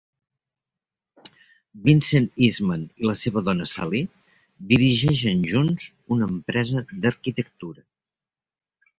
[1.89, 4.01] Vincent Eastman i la seva dona, Sally,
[4.71, 5.85] dirigeixen junts
[6.15, 7.85] una empresa d'arquitectura.